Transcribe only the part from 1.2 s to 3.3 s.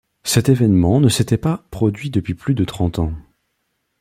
pas produit depuis plus de trente ans.